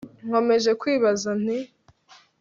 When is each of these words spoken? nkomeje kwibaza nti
nkomeje 0.27 0.71
kwibaza 0.81 1.29
nti 1.41 1.57